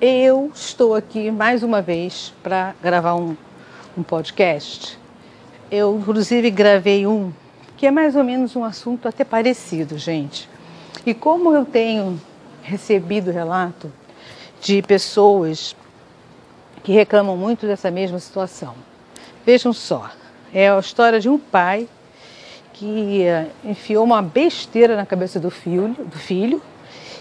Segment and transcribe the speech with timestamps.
[0.00, 3.36] eu estou aqui mais uma vez para gravar um,
[3.96, 4.96] um podcast.
[5.70, 7.32] Eu, inclusive, gravei um
[7.76, 10.48] que é mais ou menos um assunto até parecido, gente.
[11.04, 12.20] E como eu tenho
[12.62, 13.92] recebido relato
[14.60, 15.74] de pessoas
[16.84, 18.74] que reclamam muito dessa mesma situação.
[19.44, 20.10] Vejam só,
[20.54, 21.88] é a história de um pai
[22.72, 26.62] que eh, enfiou uma besteira na cabeça do filho, do filho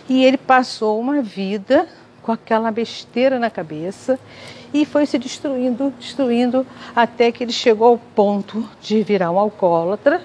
[0.07, 1.87] e ele passou uma vida
[2.27, 4.19] com aquela besteira na cabeça
[4.73, 10.21] e foi se destruindo, destruindo, até que ele chegou ao ponto de virar um alcoólatra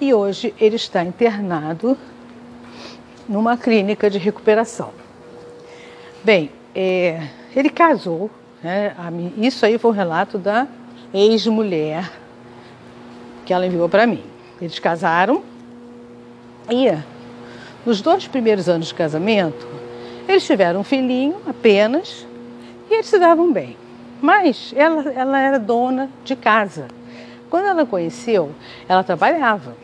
[0.00, 1.94] e hoje ele está internado
[3.28, 4.94] numa clínica de recuperação.
[6.24, 8.30] Bem, é, ele casou,
[8.62, 8.96] né,
[9.36, 10.66] isso aí foi um relato da
[11.12, 12.10] ex-mulher
[13.44, 14.24] que ela enviou para mim.
[14.58, 15.42] Eles casaram
[16.70, 16.90] e
[17.84, 19.81] nos dois primeiros anos de casamento,
[20.28, 22.26] eles tiveram um filhinho apenas
[22.90, 23.76] e eles se davam bem.
[24.20, 26.86] Mas ela, ela era dona de casa.
[27.50, 28.52] Quando ela conheceu,
[28.88, 29.76] ela trabalhava.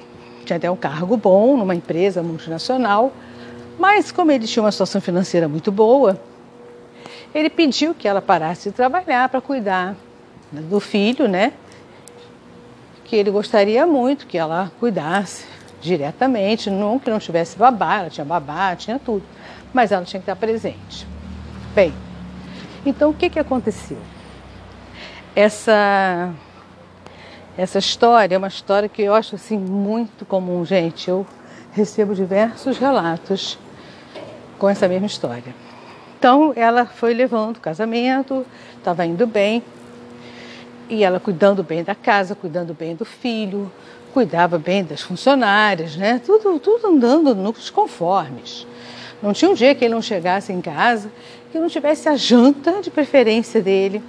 [0.44, 3.12] Tinha até um cargo bom numa empresa multinacional.
[3.78, 6.20] Mas como ele tinha uma situação financeira muito boa,
[7.34, 9.96] ele pediu que ela parasse de trabalhar para cuidar
[10.50, 11.52] do filho, né?
[13.04, 15.44] Que ele gostaria muito que ela cuidasse
[15.80, 19.22] diretamente, não que não tivesse babá, ela tinha babá, tinha tudo,
[19.78, 21.06] mas ela tinha que estar presente.
[21.72, 21.94] Bem,
[22.84, 23.96] então o que, que aconteceu?
[25.36, 26.34] Essa
[27.56, 31.08] essa história é uma história que eu acho assim muito comum, gente.
[31.08, 31.24] Eu
[31.70, 33.56] recebo diversos relatos
[34.58, 35.54] com essa mesma história.
[36.18, 38.44] Então ela foi levando o casamento,
[38.76, 39.62] estava indo bem,
[40.88, 43.70] e ela cuidando bem da casa, cuidando bem do filho,
[44.12, 46.20] cuidava bem das funcionárias, né?
[46.26, 48.66] Tudo, tudo andando nos conformes.
[49.22, 51.10] Não tinha um dia que ele não chegasse em casa
[51.50, 54.02] que não tivesse a janta de preferência dele,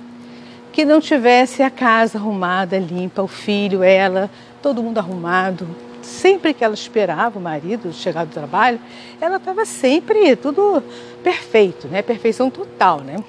[0.72, 4.30] que não tivesse a casa arrumada, limpa, o filho, ela,
[4.62, 5.68] todo mundo arrumado.
[6.02, 8.80] Sempre que ela esperava o marido chegar do trabalho,
[9.22, 10.84] ela estava sempre tudo
[11.24, 12.02] perfeito, né?
[12.02, 13.24] Perfeição total, né?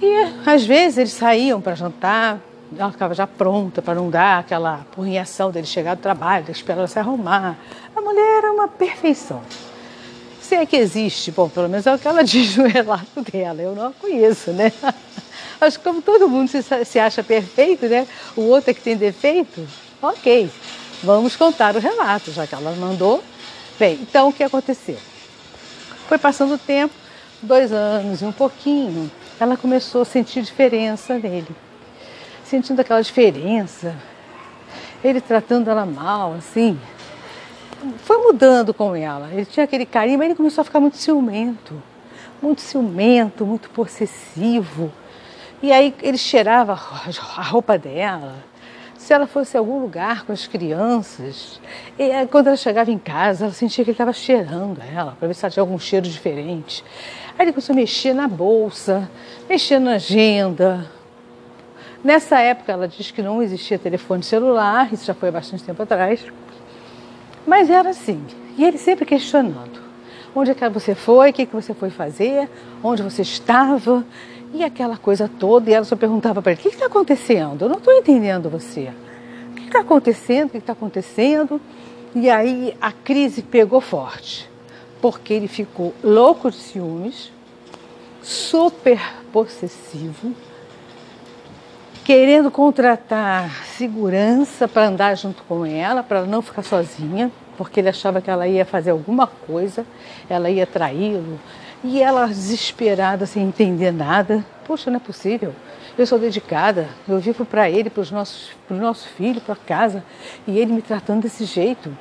[0.00, 2.40] E às vezes eles saíam para jantar,
[2.76, 6.88] ela ficava já pronta para não dar aquela porrinhação dele chegar do trabalho, esperar ela
[6.88, 7.56] se arrumar.
[7.94, 9.42] A mulher era uma perfeição.
[10.42, 13.62] Se é que existe, bom, pelo menos é o que ela diz no relato dela,
[13.62, 14.72] eu não a conheço, né?
[15.60, 18.06] Acho que como todo mundo se, se acha perfeito, né?
[18.36, 19.66] O outro é que tem defeito,
[20.02, 20.50] ok,
[21.02, 23.22] vamos contar o relato, já que ela mandou.
[23.78, 24.98] Bem, então o que aconteceu?
[26.08, 26.92] Foi passando o tempo,
[27.40, 31.48] dois anos e um pouquinho, ela começou a sentir diferença nele
[32.52, 33.96] sentindo aquela diferença,
[35.02, 36.78] ele tratando ela mal, assim.
[37.98, 39.28] Foi mudando com ela.
[39.32, 41.82] Ele tinha aquele carinho, mas ele começou a ficar muito ciumento.
[42.40, 44.92] Muito ciumento, muito possessivo.
[45.62, 48.34] E aí ele cheirava a roupa dela.
[48.96, 51.60] Se ela fosse a algum lugar com as crianças,
[51.98, 55.34] e quando ela chegava em casa, ela sentia que ele estava cheirando ela, para ver
[55.34, 56.84] se ela tinha algum cheiro diferente.
[57.36, 59.10] Aí ele começou a mexer na bolsa,
[59.48, 60.88] mexer na agenda,
[62.04, 65.80] Nessa época, ela diz que não existia telefone celular, isso já foi há bastante tempo
[65.84, 66.26] atrás.
[67.46, 68.22] Mas era assim.
[68.56, 69.80] E ele sempre questionando:
[70.34, 72.48] onde é que você foi, o que, que você foi fazer,
[72.82, 74.04] onde você estava,
[74.52, 75.70] e aquela coisa toda.
[75.70, 77.62] E ela só perguntava para ele: o que está acontecendo?
[77.64, 78.90] Eu não estou entendendo você.
[79.50, 80.48] O que está acontecendo?
[80.48, 81.60] O que está acontecendo?
[82.14, 84.48] E aí a crise pegou forte,
[85.00, 87.32] porque ele ficou louco de ciúmes,
[88.20, 89.00] super
[89.32, 90.34] possessivo
[92.04, 98.20] querendo contratar segurança para andar junto com ela, para não ficar sozinha, porque ele achava
[98.20, 99.86] que ela ia fazer alguma coisa,
[100.28, 101.38] ela ia traí-lo.
[101.84, 104.44] E ela desesperada, sem entender nada.
[104.64, 105.54] Poxa, não é possível.
[105.98, 110.02] Eu sou dedicada, eu vivo para ele, para o nosso filho, para casa,
[110.46, 111.96] e ele me tratando desse jeito.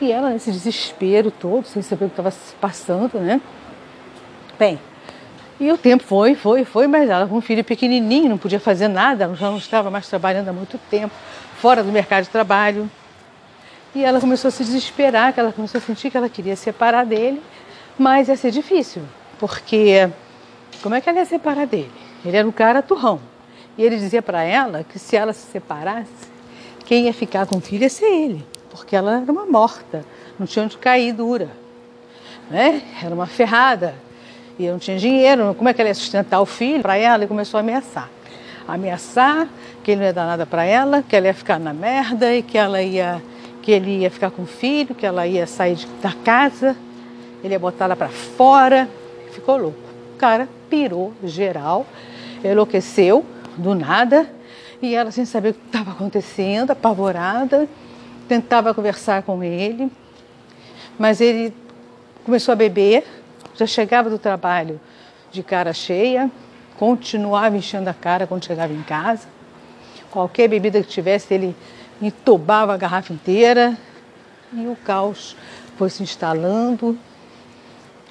[0.00, 3.40] E ela nesse desespero todo, sem saber o que estava passando, né?
[4.58, 4.78] Bem,
[5.58, 8.88] e o tempo foi, foi, foi, mas ela com um filho pequenininho, não podia fazer
[8.88, 11.14] nada, já não estava mais trabalhando há muito tempo,
[11.58, 12.90] fora do mercado de trabalho.
[13.94, 17.06] E ela começou a se desesperar, que ela começou a sentir que ela queria separar
[17.06, 17.42] dele,
[17.98, 19.02] mas ia ser difícil,
[19.38, 20.10] porque
[20.82, 21.92] como é que ela ia separar dele?
[22.22, 23.18] Ele era um cara turrão.
[23.78, 26.36] E ele dizia para ela que se ela se separasse,
[26.84, 30.04] quem ia ficar com o filho ia ser ele, porque ela era uma morta,
[30.38, 31.48] não tinha onde cair dura.
[32.50, 32.82] Né?
[33.02, 33.94] Era uma ferrada,
[34.58, 37.24] e eu não tinha dinheiro, como é que ela ia sustentar o filho para ela?
[37.24, 38.08] E começou a ameaçar.
[38.66, 39.48] Ameaçar
[39.84, 42.42] que ele não ia dar nada para ela, que ela ia ficar na merda e
[42.42, 43.22] que ela ia
[43.62, 46.76] que ele ia ficar com o filho, que ela ia sair de, da casa,
[47.42, 48.88] ele ia botar ela para fora.
[49.32, 49.78] Ficou louco.
[50.16, 51.84] cara pirou geral,
[52.44, 53.24] enlouqueceu
[53.56, 54.30] do nada
[54.80, 57.68] e ela, sem saber o que estava acontecendo, apavorada,
[58.28, 59.90] tentava conversar com ele,
[60.98, 61.52] mas ele
[62.24, 63.04] começou a beber,
[63.56, 64.80] já chegava do trabalho
[65.32, 66.30] de cara cheia,
[66.78, 69.26] continuava enchendo a cara quando chegava em casa.
[70.10, 71.56] Qualquer bebida que tivesse, ele
[72.00, 73.76] entubava a garrafa inteira
[74.52, 75.36] e o caos
[75.76, 76.98] foi se instalando.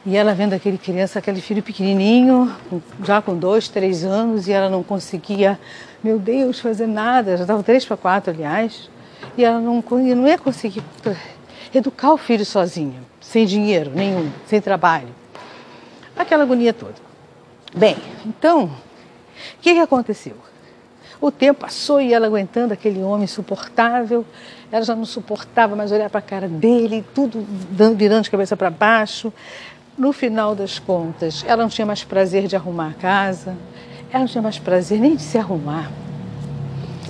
[0.06, 2.56] E ela vendo aquele criança, aquele filho pequenininho,
[3.03, 5.59] já com dois, três anos, e ela não conseguia,
[6.03, 8.88] meu Deus, fazer nada, já estava três para quatro, aliás,
[9.36, 10.83] e ela não, não ia conseguir
[11.74, 15.09] educar o filho sozinha, sem dinheiro nenhum, sem trabalho.
[16.17, 16.95] Aquela agonia toda.
[17.75, 20.35] Bem, então, o que, que aconteceu?
[21.19, 24.25] O tempo passou e ela aguentando aquele homem insuportável,
[24.71, 27.45] ela já não suportava mais olhar para a cara dele, tudo
[27.95, 29.31] virando de cabeça para baixo.
[29.97, 33.56] No final das contas, ela não tinha mais prazer de arrumar a casa,
[34.12, 35.89] ela não tinha mais prazer nem de se arrumar.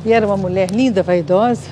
[0.06, 1.70] E era uma mulher linda, vaidosa.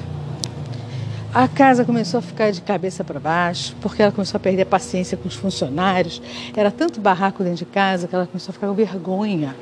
[1.33, 4.65] A casa começou a ficar de cabeça para baixo, porque ela começou a perder a
[4.67, 6.21] paciência com os funcionários.
[6.55, 9.55] Era tanto barraco dentro de casa que ela começou a ficar com vergonha.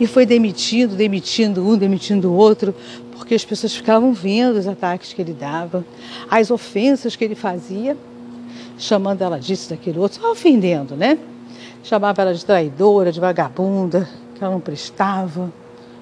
[0.00, 2.74] E foi demitindo, demitindo um, demitindo o outro,
[3.12, 5.84] porque as pessoas ficavam vendo os ataques que ele dava,
[6.28, 7.96] as ofensas que ele fazia
[8.76, 11.16] chamando ela disso, daquele outro, só ofendendo, né?
[11.84, 15.52] Chamava ela de traidora, de vagabunda, que ela não prestava.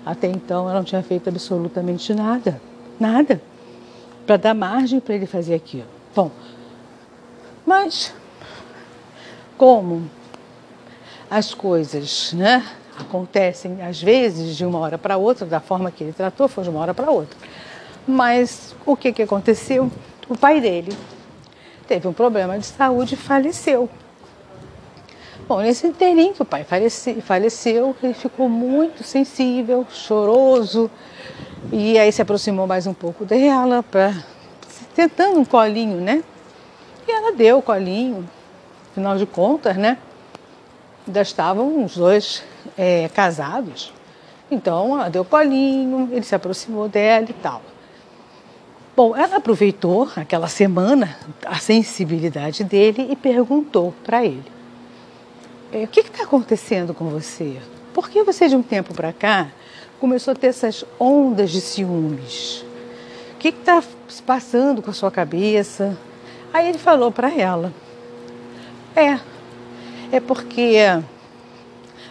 [0.06, 2.58] Até então ela não tinha feito absolutamente nada,
[2.98, 3.42] nada,
[4.26, 5.86] para dar margem para ele fazer aquilo.
[6.14, 6.30] Bom,
[7.66, 8.14] mas
[9.56, 10.10] como
[11.30, 12.66] as coisas, né?
[12.98, 16.70] Acontecem às vezes de uma hora para outra, da forma que ele tratou, foi de
[16.70, 17.38] uma hora para outra.
[18.06, 19.90] Mas o que, que aconteceu?
[20.28, 20.96] O pai dele
[21.86, 23.88] teve um problema de saúde e faleceu.
[25.48, 26.64] Bom, nesse inteirinho que o pai
[27.22, 30.90] faleceu, ele ficou muito sensível, choroso,
[31.70, 34.14] e aí se aproximou mais um pouco dela, pra,
[34.94, 36.24] tentando um colinho, né?
[37.06, 38.28] E ela deu o colinho,
[38.90, 39.98] afinal de contas, né?
[41.06, 42.42] Ainda estavam os dois
[42.76, 43.92] é, casados.
[44.50, 47.62] Então ela deu colinho, ele se aproximou dela e tal.
[48.94, 51.16] Bom, ela aproveitou aquela semana
[51.46, 54.44] a sensibilidade dele e perguntou para ele:
[55.72, 57.56] é, O que está acontecendo com você?
[57.94, 59.48] Por que você, de um tempo para cá,
[60.02, 62.64] começou a ter essas ondas de ciúmes?
[63.34, 63.80] O que está
[64.26, 65.96] passando com a sua cabeça?
[66.52, 67.72] Aí ele falou para ela:
[68.96, 69.20] É,
[70.10, 70.76] é porque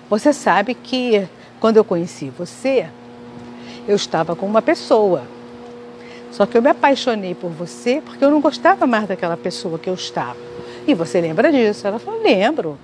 [0.09, 1.27] você sabe que
[1.59, 2.87] quando eu conheci você,
[3.85, 5.23] eu estava com uma pessoa
[6.31, 9.89] só que eu me apaixonei por você porque eu não gostava mais daquela pessoa que
[9.89, 10.37] eu estava.
[10.87, 11.85] E você lembra disso?
[11.85, 12.79] Ela falou: lembro.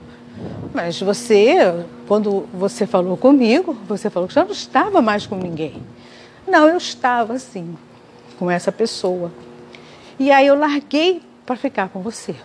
[0.78, 5.82] Mas você, quando você falou comigo, você falou que já não estava mais com ninguém.
[6.48, 7.76] Não, eu estava sim,
[8.38, 9.32] com essa pessoa.
[10.20, 12.36] E aí eu larguei para ficar com você.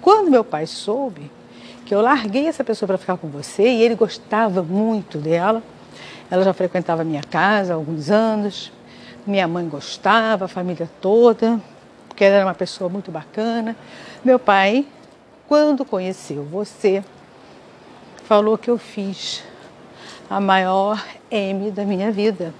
[0.00, 1.30] Quando meu pai soube
[1.84, 5.62] que eu larguei essa pessoa para ficar com você e ele gostava muito dela,
[6.30, 8.72] ela já frequentava minha casa há alguns anos,
[9.26, 11.60] minha mãe gostava, a família toda,
[12.08, 13.76] porque ela era uma pessoa muito bacana.
[14.24, 14.86] Meu pai,
[15.46, 17.04] quando conheceu você,
[18.30, 19.42] falou que eu fiz
[20.30, 22.54] a maior M da minha vida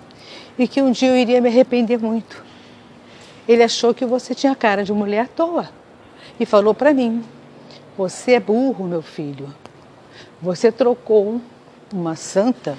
[0.59, 2.42] e que um dia eu iria me arrepender muito.
[3.47, 5.68] Ele achou que você tinha cara de mulher à toa
[6.40, 7.23] e falou para mim:
[7.97, 9.54] Você é burro, meu filho.
[10.42, 11.40] Você trocou
[11.94, 12.76] uma santa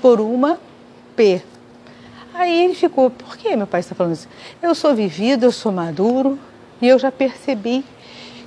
[0.00, 0.60] por uma
[1.16, 1.42] P.
[2.32, 4.28] Aí ele ficou, por que meu pai está falando isso?
[4.62, 6.38] Eu sou vivido, eu sou maduro
[6.80, 7.84] e eu já percebi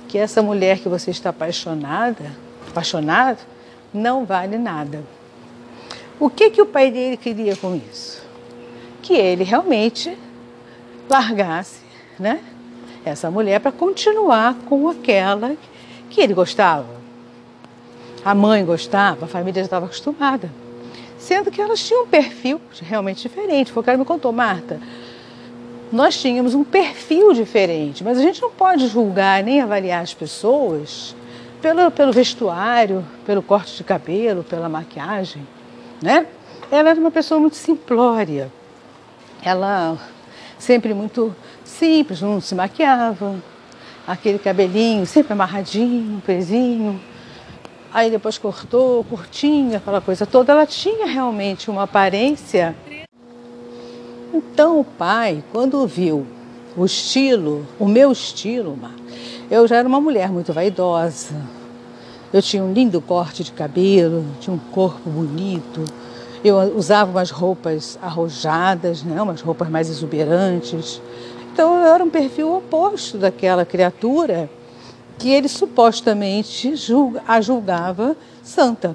[0.08, 2.32] que essa mulher que você está apaixonada,
[2.66, 3.40] apaixonado,
[3.92, 5.02] não vale nada.
[6.20, 8.22] O que que o pai dele queria com isso?
[9.02, 10.16] Que ele realmente
[11.08, 11.80] largasse,
[12.18, 12.40] né,
[13.04, 15.56] essa mulher para continuar com aquela
[16.10, 16.98] que ele gostava.
[18.24, 20.50] A mãe gostava, a família já estava acostumada
[21.18, 23.72] sendo que elas tinham um perfil realmente diferente.
[23.72, 24.80] Foi o que ela me contou, Marta.
[25.92, 31.16] Nós tínhamos um perfil diferente, mas a gente não pode julgar nem avaliar as pessoas
[31.60, 35.46] pelo, pelo vestuário, pelo corte de cabelo, pela maquiagem,
[36.02, 36.26] né?
[36.70, 38.50] Ela era uma pessoa muito simplória.
[39.42, 39.96] Ela
[40.58, 41.34] sempre muito
[41.64, 43.36] simples, não se maquiava,
[44.06, 47.00] aquele cabelinho sempre amarradinho, pezinho,
[47.92, 50.52] aí depois cortou, curtinha, aquela coisa toda.
[50.52, 52.74] Ela tinha realmente uma aparência.
[54.32, 56.26] Então o pai, quando viu
[56.76, 58.78] o estilo, o meu estilo,
[59.50, 61.34] eu já era uma mulher muito vaidosa,
[62.30, 65.82] Eu tinha um lindo corte de cabelo, tinha um corpo bonito.
[66.44, 69.20] Eu usava umas roupas arrojadas, né?
[69.22, 71.00] umas roupas mais exuberantes.
[71.50, 74.50] Então eu era um perfil oposto daquela criatura
[75.18, 78.94] que ele supostamente julga, a julgava santa.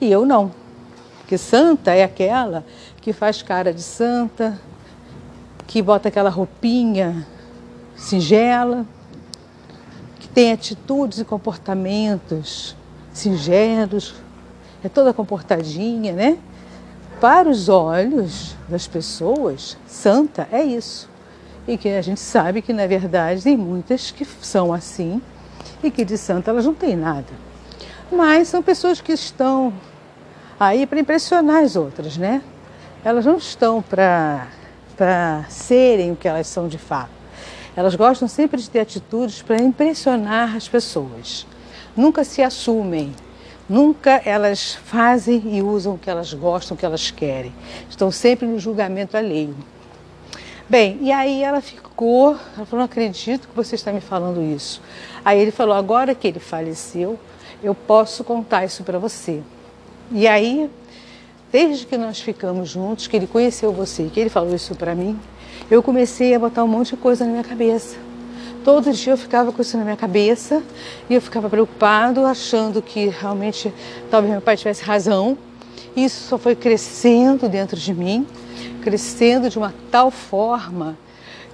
[0.00, 0.50] E eu não.
[1.18, 2.64] Porque santa é aquela
[3.02, 4.58] que faz cara de santa,
[5.66, 7.26] que bota aquela roupinha
[7.96, 8.86] singela,
[10.18, 12.76] que tem atitudes e comportamentos
[13.12, 14.14] singelos,
[14.82, 16.38] é toda comportadinha, né?
[17.20, 21.08] Para os olhos das pessoas, santa é isso.
[21.68, 25.22] E que a gente sabe que, na verdade, tem muitas que são assim
[25.82, 27.32] e que de santa elas não têm nada.
[28.10, 29.72] Mas são pessoas que estão
[30.58, 32.42] aí para impressionar as outras, né?
[33.04, 34.48] Elas não estão para
[35.48, 37.10] serem o que elas são de fato.
[37.74, 41.46] Elas gostam sempre de ter atitudes para impressionar as pessoas.
[41.96, 43.12] Nunca se assumem,
[43.68, 47.52] nunca elas fazem e usam o que elas gostam, o que elas querem.
[47.88, 49.56] Estão sempre no julgamento alheio.
[50.68, 54.80] Bem, e aí ela ficou, ela falou, não acredito que você está me falando isso.
[55.24, 57.18] Aí ele falou, agora que ele faleceu,
[57.62, 59.42] eu posso contar isso para você.
[60.10, 60.70] E aí,
[61.52, 65.18] desde que nós ficamos juntos, que ele conheceu você, que ele falou isso para mim,
[65.70, 67.96] eu comecei a botar um monte de coisa na minha cabeça.
[68.64, 70.62] Todo dia eu ficava com isso na minha cabeça
[71.10, 73.72] e eu ficava preocupado, achando que realmente
[74.10, 75.36] talvez meu pai tivesse razão.
[75.94, 78.26] Isso só foi crescendo dentro de mim
[78.82, 80.98] crescendo de uma tal forma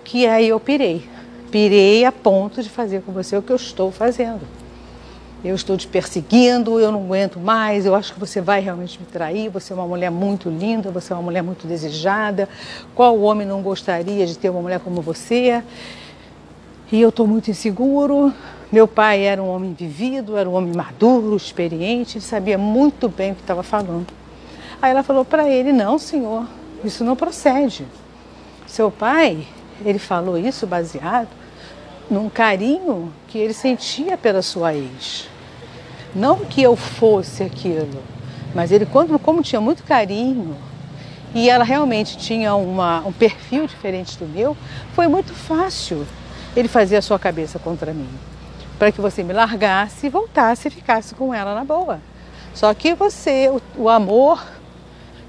[0.02, 1.09] que aí eu pirei.
[1.50, 4.40] Pirei a ponto de fazer com você o que eu estou fazendo.
[5.45, 9.07] Eu estou te perseguindo, eu não aguento mais, eu acho que você vai realmente me
[9.07, 12.49] trair, você é uma mulher muito linda, você é uma mulher muito desejada.
[12.92, 15.62] Qual homem não gostaria de ter uma mulher como você?
[16.90, 18.35] E eu estou muito inseguro.
[18.73, 23.30] Meu pai era um homem vivido, era um homem maduro, experiente, ele sabia muito bem
[23.30, 24.09] o que estava falando.
[24.83, 26.47] Aí ela falou para ele: Não, senhor,
[26.85, 27.87] isso não procede.
[28.66, 29.47] Seu pai,
[29.85, 31.28] ele falou isso baseado
[32.11, 35.29] num carinho que ele sentia pela sua ex.
[36.15, 38.03] Não que eu fosse aquilo,
[38.55, 40.57] mas ele, quando, como tinha muito carinho
[41.35, 44.57] e ela realmente tinha uma, um perfil diferente do meu,
[44.95, 46.07] foi muito fácil
[46.57, 48.09] ele fazer a sua cabeça contra mim.
[48.79, 52.00] Para que você me largasse e voltasse e ficasse com ela na boa.
[52.55, 54.43] Só que você, o, o amor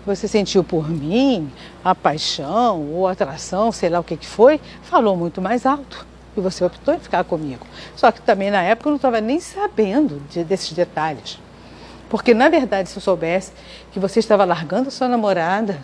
[0.06, 1.52] você sentiu por mim,
[1.84, 6.09] a paixão ou atração, sei lá o que, que foi, falou muito mais alto.
[6.38, 7.66] E você optou em ficar comigo.
[7.96, 11.40] Só que também na época eu não estava nem sabendo de, desses detalhes.
[12.10, 13.52] Porque na verdade, se eu soubesse
[13.92, 15.84] que você estava largando sua namorada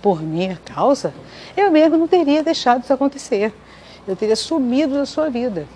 [0.00, 1.12] por minha causa,
[1.56, 3.52] eu mesmo não teria deixado isso acontecer.
[4.06, 5.66] Eu teria sumido da sua vida.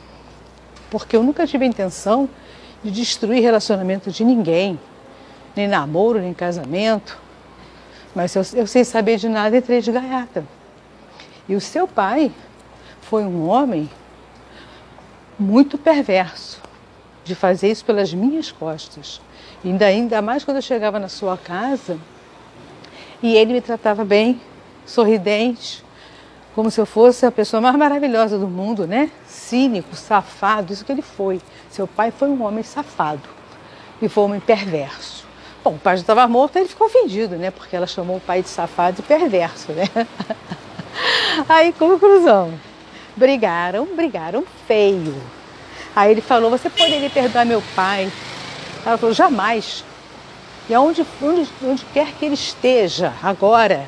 [0.90, 2.28] Porque eu nunca tive a intenção
[2.83, 4.78] de destruir relacionamento de ninguém,
[5.54, 7.19] nem namoro, nem casamento.
[8.14, 10.45] Mas eu, eu sem saber de nada entrei de gaiata.
[11.49, 12.33] E o seu pai
[13.00, 13.90] foi um homem
[15.38, 16.60] muito perverso
[17.24, 19.20] de fazer isso pelas minhas costas.
[19.64, 21.98] Ainda, ainda mais quando eu chegava na sua casa
[23.22, 24.40] e ele me tratava bem,
[24.84, 25.84] sorridente,
[26.54, 29.10] como se eu fosse a pessoa mais maravilhosa do mundo, né?
[29.26, 31.40] Cínico, safado, isso que ele foi.
[31.70, 33.28] Seu pai foi um homem safado
[34.00, 35.26] e foi um homem perverso.
[35.64, 37.50] Bom, o pai já estava morto, ele ficou ofendido, né?
[37.50, 39.84] Porque ela chamou o pai de safado e perverso, né?
[41.48, 42.52] Aí, conclusão,
[43.16, 45.14] brigaram, brigaram feio.
[45.95, 48.11] Aí ele falou, você poderia perdoar meu pai?
[48.85, 49.85] Ela falou, jamais.
[50.69, 53.87] E aonde, onde, onde quer que ele esteja agora,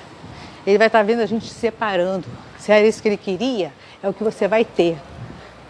[0.66, 2.26] ele vai estar vendo a gente se separando.
[2.58, 4.98] Se era isso que ele queria, é o que você vai ter.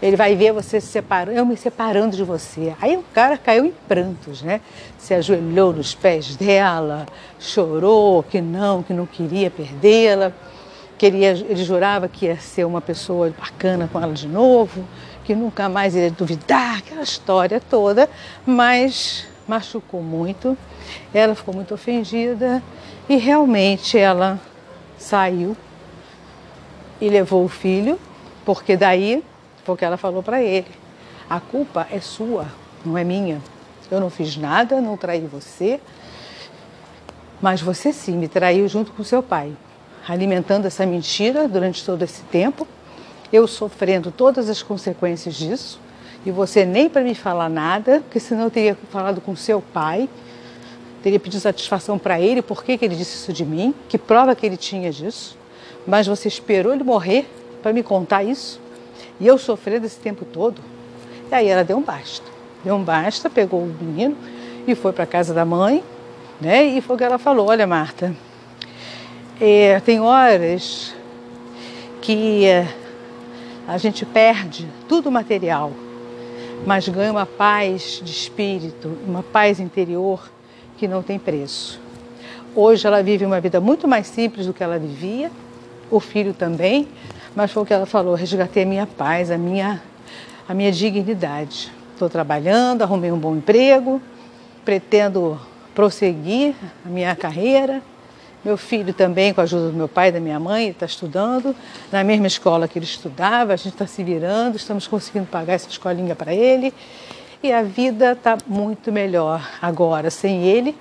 [0.02, 2.74] Ele vai ver você se separando, eu me separando de você.
[2.80, 4.60] Aí o cara caiu em prantos, né?
[4.98, 7.06] Se ajoelhou nos pés dela,
[7.38, 10.32] chorou que não, que não queria perdê-la.
[10.96, 14.84] Queria, ele jurava que ia ser uma pessoa bacana com ela de novo,
[15.24, 18.08] que nunca mais iria duvidar, aquela história toda,
[18.46, 20.56] mas machucou muito.
[21.12, 22.62] Ela ficou muito ofendida
[23.08, 24.40] e realmente ela
[24.98, 25.56] saiu
[27.00, 27.98] e levou o filho,
[28.44, 29.22] porque daí
[29.64, 30.70] porque ela falou para ele:
[31.28, 32.46] a culpa é sua,
[32.84, 33.40] não é minha.
[33.90, 35.80] Eu não fiz nada, não traí você,
[37.40, 39.52] mas você sim me traiu junto com seu pai,
[40.06, 42.66] alimentando essa mentira durante todo esse tempo.
[43.32, 45.80] Eu sofrendo todas as consequências disso
[46.24, 50.08] e você nem para me falar nada, porque senão eu teria falado com seu pai,
[51.02, 54.46] teria pedido satisfação para ele, por que, ele disse isso de mim, que prova que
[54.46, 55.36] ele tinha disso,
[55.86, 57.28] mas você esperou ele morrer
[57.62, 58.58] para me contar isso?
[59.20, 60.62] E eu sofrendo esse tempo todo.
[61.30, 62.26] E aí ela deu um basta.
[62.64, 64.16] deu um basta, pegou o menino
[64.66, 65.84] e foi para casa da mãe,
[66.40, 66.64] né?
[66.64, 68.14] E foi o que ela falou: Olha, Marta,
[69.40, 70.94] é, tem horas
[72.00, 72.68] que é,
[73.66, 75.72] a gente perde tudo material,
[76.66, 80.30] mas ganha uma paz de espírito, uma paz interior
[80.76, 81.80] que não tem preço.
[82.54, 85.30] Hoje ela vive uma vida muito mais simples do que ela vivia,
[85.90, 86.88] o filho também,
[87.34, 89.82] mas foi o que ela falou: resgatei a minha paz, a minha,
[90.48, 91.72] a minha dignidade.
[91.92, 94.00] Estou trabalhando, arrumei um bom emprego,
[94.64, 95.40] pretendo
[95.74, 97.82] prosseguir a minha carreira.
[98.44, 101.56] Meu filho também, com a ajuda do meu pai e da minha mãe, está estudando
[101.90, 103.54] na mesma escola que ele estudava.
[103.54, 106.74] A gente está se virando, estamos conseguindo pagar essa escolinha para ele.
[107.42, 110.76] E a vida está muito melhor agora sem ele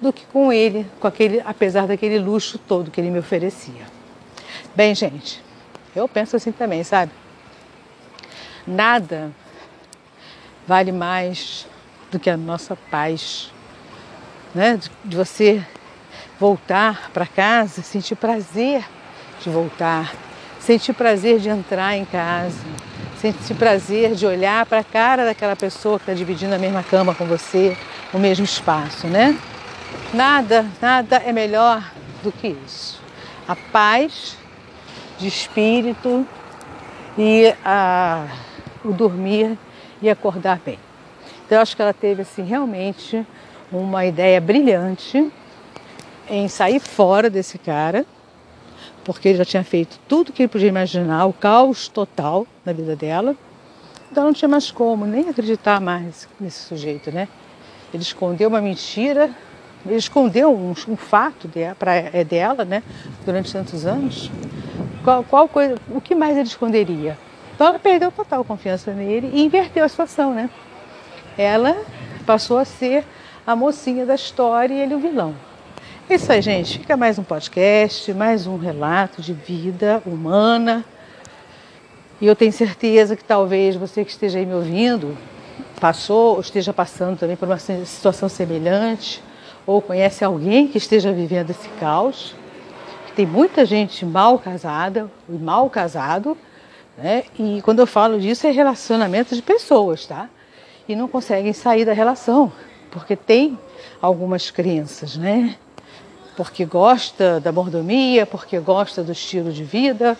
[0.00, 3.86] do que com ele, com aquele, apesar daquele luxo todo que ele me oferecia.
[4.74, 5.42] Bem, gente,
[5.96, 7.10] eu penso assim também, sabe?
[8.66, 9.32] Nada
[10.66, 11.66] vale mais
[12.10, 13.50] do que a nossa paz,
[14.54, 14.76] né?
[14.76, 15.64] De, de você
[16.38, 18.84] voltar para casa, sentir prazer
[19.40, 20.14] de voltar,
[20.60, 22.64] sentir prazer de entrar em casa,
[23.20, 27.14] sentir prazer de olhar para a cara daquela pessoa que está dividindo a mesma cama
[27.14, 27.76] com você,
[28.12, 29.36] o mesmo espaço, né?
[30.14, 31.82] Nada, nada é melhor
[32.22, 33.00] do que isso.
[33.46, 34.36] A paz
[35.18, 36.26] de espírito
[37.16, 38.26] e a,
[38.84, 39.58] o dormir
[40.00, 40.78] e acordar bem.
[41.44, 43.26] Então, eu acho que ela teve assim realmente
[43.72, 45.32] uma ideia brilhante
[46.28, 48.04] em sair fora desse cara,
[49.04, 52.94] porque ele já tinha feito tudo que ele podia imaginar, o caos total na vida
[52.94, 53.34] dela.
[54.10, 57.28] Então não tinha mais como nem acreditar mais nesse sujeito, né?
[57.92, 59.30] Ele escondeu uma mentira,
[59.86, 62.82] ele escondeu um, um fato de, pra, é dela, né?
[63.24, 64.30] Durante tantos anos.
[65.04, 67.16] Qual, qual coisa, o que mais ele esconderia?
[67.54, 70.50] Então ela perdeu total confiança nele e inverteu a situação, né?
[71.36, 71.76] Ela
[72.26, 73.04] passou a ser
[73.46, 75.34] a mocinha da história e ele o vilão.
[76.10, 76.78] É isso aí, gente.
[76.78, 80.82] Fica mais um podcast, mais um relato de vida humana.
[82.18, 85.14] E eu tenho certeza que talvez você que esteja aí me ouvindo
[85.78, 89.22] passou ou esteja passando também por uma situação semelhante
[89.66, 92.34] ou conhece alguém que esteja vivendo esse caos.
[93.14, 96.38] Tem muita gente mal casada e mal casado,
[96.96, 97.24] né?
[97.38, 100.30] E quando eu falo disso é relacionamento de pessoas, tá?
[100.88, 102.50] E não conseguem sair da relação,
[102.90, 103.58] porque tem
[104.00, 105.54] algumas crenças, né?
[106.38, 110.16] Porque gosta da mordomia, porque gosta do estilo de vida,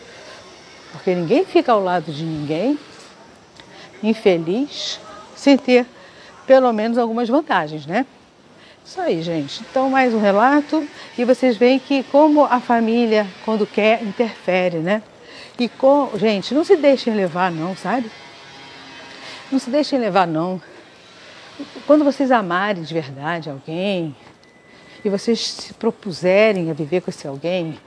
[0.90, 2.76] porque ninguém fica ao lado de ninguém
[4.02, 4.98] infeliz
[5.36, 5.86] sem ter
[6.44, 8.04] pelo menos algumas vantagens, né?
[8.84, 9.60] Isso aí, gente.
[9.70, 10.84] Então, mais um relato
[11.16, 15.04] e vocês veem que como a família, quando quer, interfere, né?
[15.56, 18.10] E com, gente, não se deixem levar não, sabe?
[19.52, 20.60] Não se deixem levar não.
[21.86, 24.16] Quando vocês amarem de verdade alguém,
[25.04, 27.78] e vocês se propuserem a viver com esse alguém,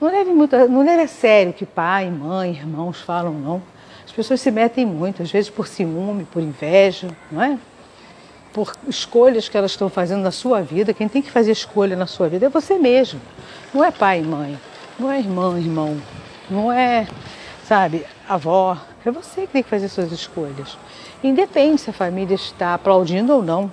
[0.00, 3.62] não leve, muito, não leve a sério que pai, mãe, irmãos falam, não.
[4.04, 7.58] As pessoas se metem muito, às vezes por ciúme, por inveja, não é?
[8.52, 10.94] Por escolhas que elas estão fazendo na sua vida.
[10.94, 13.20] Quem tem que fazer escolha na sua vida é você mesmo.
[13.74, 14.58] Não é pai e mãe,
[14.98, 16.00] não é irmã, irmão,
[16.48, 17.06] não é,
[17.66, 18.78] sabe, avó.
[19.04, 20.78] É você que tem que fazer suas escolhas.
[21.22, 23.70] Independe se a família está aplaudindo ou não.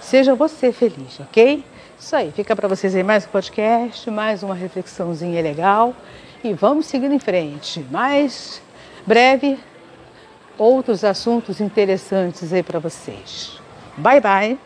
[0.00, 1.64] Seja você feliz, ok?
[2.00, 5.94] Isso aí, fica para vocês aí mais um podcast, mais uma reflexãozinha legal
[6.44, 7.84] e vamos seguindo em frente.
[7.90, 8.62] Mais
[9.04, 9.58] breve,
[10.56, 13.60] outros assuntos interessantes aí para vocês.
[13.96, 14.58] Bye bye!